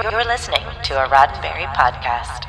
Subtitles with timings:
[0.00, 2.44] You're listening to a Roddenberry podcast.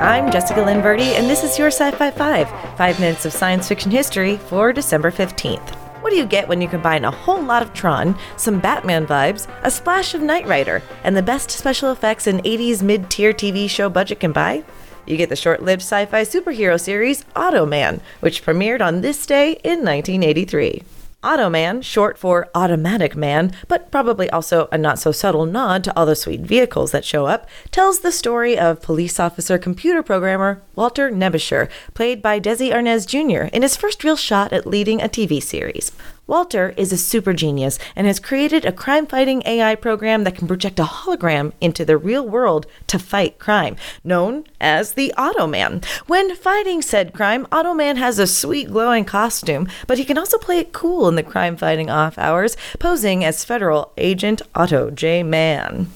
[0.00, 3.66] I'm Jessica Lynn Verdi, and this is your Sci Fi 5, five minutes of science
[3.66, 5.81] fiction history for December 15th.
[6.02, 9.46] What do you get when you combine a whole lot of Tron, some Batman vibes,
[9.62, 13.70] a splash of Knight Rider, and the best special effects an 80s mid tier TV
[13.70, 14.64] show budget can buy?
[15.06, 19.52] You get the short lived sci fi superhero series Automan, which premiered on this day
[19.62, 20.82] in 1983.
[21.22, 26.04] Automan, short for Automatic Man, but probably also a not so subtle nod to all
[26.04, 31.10] the sweet vehicles that show up, tells the story of police officer computer programmer Walter
[31.10, 35.40] Nebicher, played by Desi Arnaz Jr., in his first real shot at leading a TV
[35.40, 35.92] series.
[36.32, 40.48] Walter is a super genius and has created a crime fighting AI program that can
[40.48, 45.84] project a hologram into the real world to fight crime, known as the Automan.
[46.06, 50.58] When fighting said crime, Automan has a sweet glowing costume, but he can also play
[50.58, 55.22] it cool in the crime fighting off hours, posing as federal agent Otto J.
[55.22, 55.88] Mann.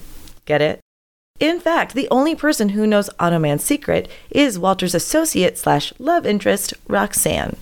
[0.45, 0.79] Get it?
[1.39, 6.73] In fact, the only person who knows Automan's secret is Walter's associate slash love interest,
[6.87, 7.55] Roxanne.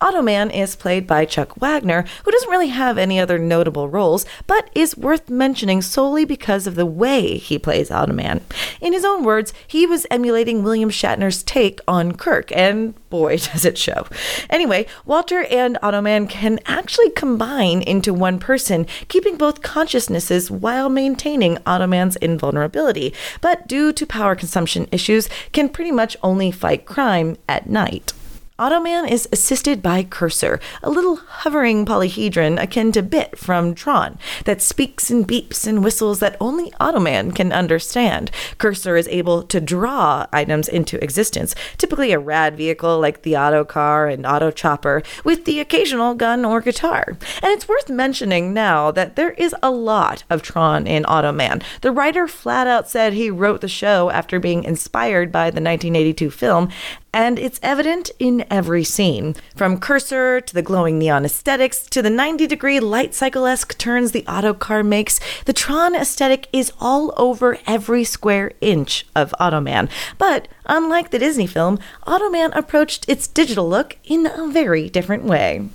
[0.00, 4.70] Automan is played by Chuck Wagner, who doesn't really have any other notable roles, but
[4.76, 8.42] is worth mentioning solely because of the way he plays Automan.
[8.80, 13.64] In his own words, he was emulating William Shatner's take on Kirk, and boy, does
[13.64, 14.06] it show.
[14.48, 21.56] Anyway, Walter and Automan can actually combine into one person, keeping both consciousnesses while maintaining
[21.66, 27.68] Automan's invulnerability but due to power consumption issues, can pretty much only fight crime at
[27.68, 28.12] night.
[28.58, 34.62] Automan is assisted by Cursor, a little hovering polyhedron akin to Bit from Tron that
[34.62, 38.30] speaks and beeps and whistles that only Automan can understand.
[38.56, 43.62] Cursor is able to draw items into existence, typically a rad vehicle like the auto
[43.62, 47.04] car and auto chopper, with the occasional gun or guitar.
[47.42, 51.62] And it's worth mentioning now that there is a lot of Tron in Automan.
[51.82, 56.30] The writer flat out said he wrote the show after being inspired by the 1982
[56.30, 56.70] film,
[57.16, 59.34] and it's evident in every scene.
[59.54, 64.12] From cursor to the glowing neon aesthetics to the 90 degree light cycle esque turns
[64.12, 69.88] the auto car makes, the Tron aesthetic is all over every square inch of Automan.
[70.18, 75.70] But unlike the Disney film, Automan approached its digital look in a very different way.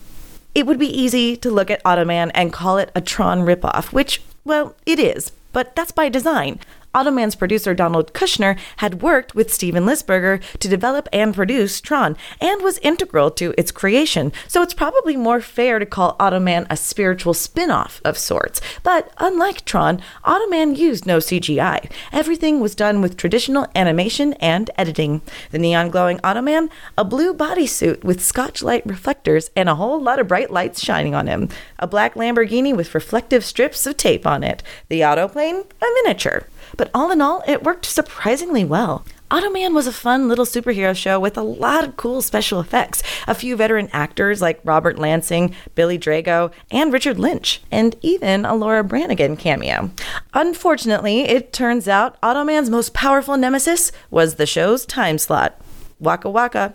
[0.53, 4.21] It would be easy to look at Automan and call it a Tron ripoff, which,
[4.45, 6.59] well, it is, but that's by design.
[6.93, 12.61] Automan's producer Donald Kushner had worked with Steven Lisberger to develop and produce Tron and
[12.61, 17.33] was integral to its creation, so it's probably more fair to call Automan a spiritual
[17.33, 18.59] spin off of sorts.
[18.83, 21.89] But unlike Tron, Automan used no CGI.
[22.11, 25.21] Everything was done with traditional animation and editing.
[25.51, 30.19] The neon glowing Automan, a blue bodysuit with scotch light reflectors and a whole lot
[30.19, 31.49] of bright lights shining on him,
[31.79, 36.45] a black Lamborghini with reflective strips of tape on it, the autoplane, a miniature.
[36.77, 39.05] But all in all, it worked surprisingly well.
[39.31, 43.01] Automan was a fun little superhero show with a lot of cool special effects.
[43.27, 48.53] A few veteran actors like Robert Lansing, Billy Drago, and Richard Lynch, and even a
[48.53, 49.91] Laura Branigan cameo.
[50.33, 55.57] Unfortunately, it turns out Automan's most powerful nemesis was the show's time slot.
[56.01, 56.73] Waka Waka.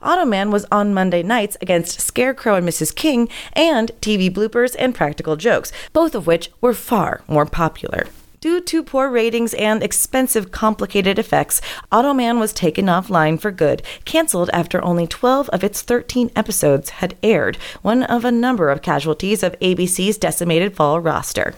[0.00, 2.94] Automan was on Monday nights against Scarecrow and Mrs.
[2.94, 8.06] King and TV bloopers and practical jokes, both of which were far more popular.
[8.40, 11.60] Due to poor ratings and expensive, complicated effects,
[11.90, 17.16] Automan was taken offline for good, canceled after only 12 of its 13 episodes had
[17.20, 21.54] aired, one of a number of casualties of ABC's decimated fall roster.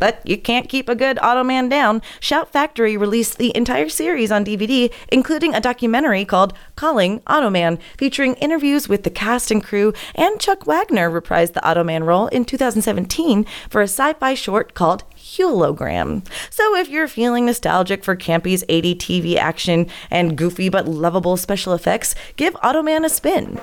[0.00, 2.02] But you can't keep a good Automan down.
[2.20, 8.34] Shout Factory released the entire series on DVD, including a documentary called Calling Automan, featuring
[8.34, 13.44] interviews with the cast and crew, and Chuck Wagner reprised the Automan role in 2017
[13.68, 15.04] for a sci fi short called
[15.36, 16.26] Hologram.
[16.50, 21.74] So if you're feeling nostalgic for Campy's 80 TV action and goofy but lovable special
[21.74, 23.60] effects, give Automan a spin.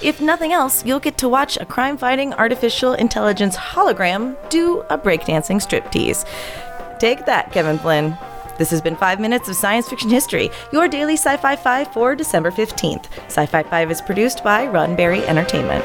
[0.00, 4.96] If nothing else, you'll get to watch a crime fighting artificial intelligence hologram do a
[4.96, 6.24] breakdancing striptease.
[7.00, 8.16] Take that, Kevin Flynn.
[8.58, 12.14] This has been 5 Minutes of Science Fiction History, your daily Sci Fi 5 for
[12.14, 13.06] December 15th.
[13.26, 15.84] Sci Fi 5 is produced by Roddenberry Entertainment.